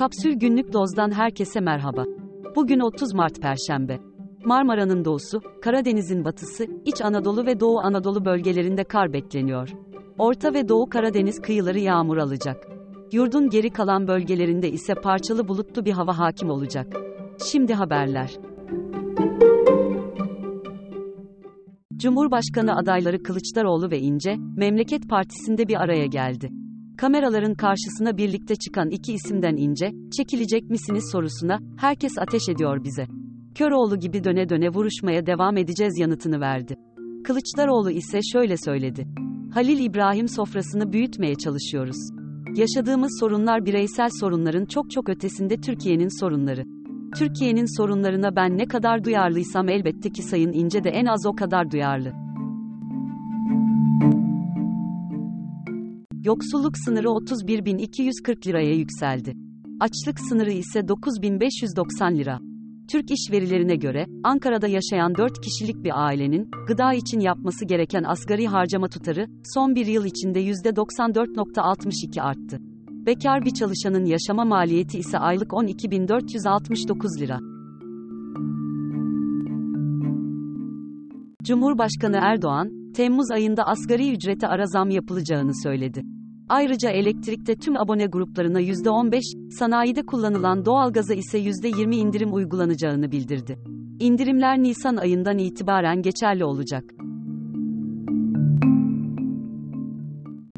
[0.00, 2.04] Kapsül Günlük Doz'dan herkese merhaba.
[2.56, 3.98] Bugün 30 Mart Perşembe.
[4.44, 9.68] Marmara'nın doğusu, Karadeniz'in batısı, İç Anadolu ve Doğu Anadolu bölgelerinde kar bekleniyor.
[10.18, 12.68] Orta ve Doğu Karadeniz kıyıları yağmur alacak.
[13.12, 16.96] Yurdun geri kalan bölgelerinde ise parçalı bulutlu bir hava hakim olacak.
[17.50, 18.30] Şimdi haberler.
[21.96, 26.59] Cumhurbaşkanı adayları Kılıçdaroğlu ve İnce, Memleket Partisi'nde bir araya geldi.
[27.00, 33.06] Kameraların karşısına birlikte çıkan iki isimden ince, çekilecek misiniz sorusuna, herkes ateş ediyor bize.
[33.54, 36.76] Köroğlu gibi döne döne vuruşmaya devam edeceğiz yanıtını verdi.
[37.24, 39.06] Kılıçdaroğlu ise şöyle söyledi.
[39.54, 41.96] Halil İbrahim sofrasını büyütmeye çalışıyoruz.
[42.56, 46.64] Yaşadığımız sorunlar bireysel sorunların çok çok ötesinde Türkiye'nin sorunları.
[47.18, 51.70] Türkiye'nin sorunlarına ben ne kadar duyarlıysam elbette ki Sayın İnce de en az o kadar
[51.70, 52.29] duyarlı.
[56.24, 59.34] Yoksulluk sınırı 31.240 liraya yükseldi.
[59.80, 62.38] Açlık sınırı ise 9.590 lira.
[62.92, 68.46] Türk İş verilerine göre, Ankara'da yaşayan 4 kişilik bir ailenin, gıda için yapması gereken asgari
[68.46, 72.58] harcama tutarı, son bir yıl içinde %94.62 arttı.
[72.90, 77.38] Bekar bir çalışanın yaşama maliyeti ise aylık 12.469 lira.
[81.42, 86.02] Cumhurbaşkanı Erdoğan, Temmuz ayında asgari ücrete ara zam yapılacağını söyledi.
[86.50, 93.58] Ayrıca elektrikte tüm abone gruplarına %15, sanayide kullanılan doğalgaza ise %20 indirim uygulanacağını bildirdi.
[94.00, 96.84] İndirimler Nisan ayından itibaren geçerli olacak.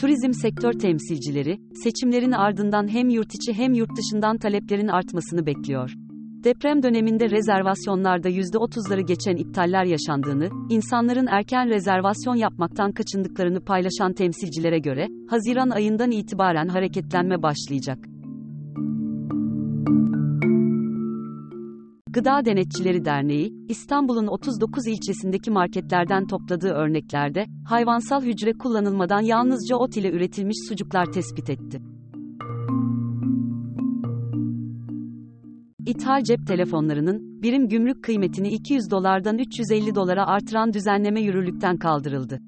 [0.00, 6.03] Turizm sektör temsilcileri, seçimlerin ardından hem yurt içi hem yurt dışından taleplerin artmasını bekliyor.
[6.44, 15.08] Deprem döneminde rezervasyonlarda %30'ları geçen iptaller yaşandığını, insanların erken rezervasyon yapmaktan kaçındıklarını paylaşan temsilcilere göre,
[15.30, 17.98] Haziran ayından itibaren hareketlenme başlayacak.
[22.08, 30.10] Gıda Denetçileri Derneği, İstanbul'un 39 ilçesindeki marketlerden topladığı örneklerde, hayvansal hücre kullanılmadan yalnızca ot ile
[30.10, 31.93] üretilmiş sucuklar tespit etti.
[35.86, 42.38] İthal cep telefonlarının, birim gümrük kıymetini 200 dolardan 350 dolara artıran düzenleme yürürlükten kaldırıldı.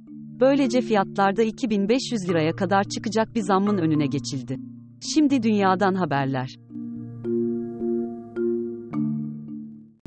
[0.41, 4.57] Böylece fiyatlarda 2500 liraya kadar çıkacak bir zammın önüne geçildi.
[5.15, 6.57] Şimdi dünyadan haberler.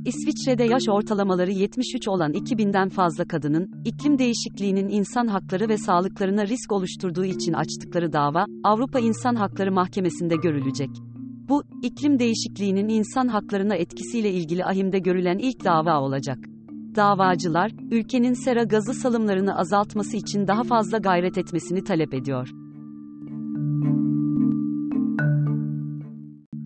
[0.06, 6.72] İsviçre'de yaş ortalamaları 73 olan 2000'den fazla kadının, iklim değişikliğinin insan hakları ve sağlıklarına risk
[6.72, 10.89] oluşturduğu için açtıkları dava, Avrupa İnsan Hakları Mahkemesi'nde görülecek.
[11.49, 16.37] Bu, iklim değişikliğinin insan haklarına etkisiyle ilgili ahimde görülen ilk dava olacak.
[16.95, 22.49] Davacılar, ülkenin sera gazı salımlarını azaltması için daha fazla gayret etmesini talep ediyor.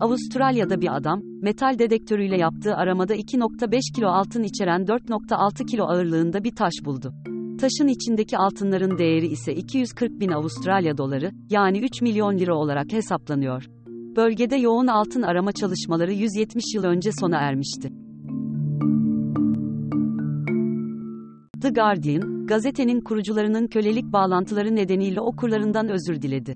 [0.00, 6.56] Avustralya'da bir adam, metal dedektörüyle yaptığı aramada 2.5 kilo altın içeren 4.6 kilo ağırlığında bir
[6.56, 7.14] taş buldu.
[7.60, 13.83] Taşın içindeki altınların değeri ise 240 bin Avustralya doları, yani 3 milyon lira olarak hesaplanıyor.
[14.16, 17.92] Bölgede yoğun altın arama çalışmaları 170 yıl önce sona ermişti.
[21.60, 26.54] The Guardian, gazetenin kurucularının kölelik bağlantıları nedeniyle okurlarından özür diledi.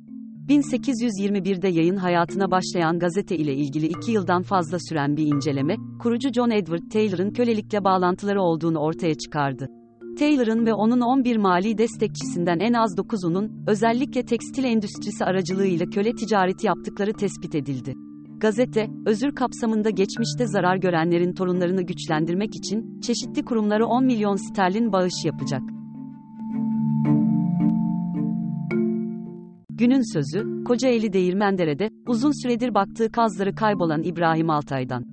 [0.48, 6.50] 1821'de yayın hayatına başlayan gazete ile ilgili iki yıldan fazla süren bir inceleme, kurucu John
[6.50, 9.77] Edward Taylor'ın kölelikle bağlantıları olduğunu ortaya çıkardı.
[10.18, 16.66] Taylor'ın ve onun 11 mali destekçisinden en az 9'unun, özellikle tekstil endüstrisi aracılığıyla köle ticareti
[16.66, 17.94] yaptıkları tespit edildi.
[18.40, 25.24] Gazete, özür kapsamında geçmişte zarar görenlerin torunlarını güçlendirmek için, çeşitli kurumlara 10 milyon sterlin bağış
[25.24, 25.62] yapacak.
[29.70, 35.04] Günün sözü, Kocaeli Değirmendere'de, uzun süredir baktığı kazları kaybolan İbrahim Altay'dan.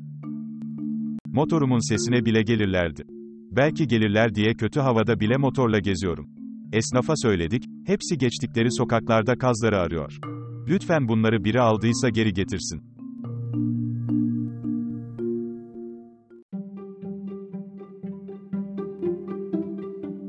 [1.28, 3.15] Motorumun sesine bile gelirlerdi.
[3.56, 6.30] Belki gelirler diye kötü havada bile motorla geziyorum.
[6.74, 10.20] Esnafa söyledik, hepsi geçtikleri sokaklarda kazları arıyor.
[10.68, 12.96] Lütfen bunları biri aldıysa geri getirsin.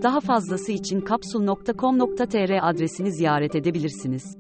[0.03, 4.36] Daha fazlası için kapsul.com.tr adresini ziyaret edebilirsiniz.